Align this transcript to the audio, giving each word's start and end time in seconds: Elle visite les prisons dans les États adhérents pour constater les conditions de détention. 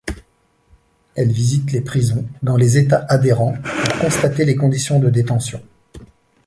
Elle 1.13 1.31
visite 1.31 1.73
les 1.73 1.81
prisons 1.81 2.25
dans 2.41 2.57
les 2.57 2.79
États 2.79 3.05
adhérents 3.07 3.53
pour 3.93 3.99
constater 3.99 4.45
les 4.45 4.55
conditions 4.55 4.99
de 4.99 5.11
détention. 5.11 5.61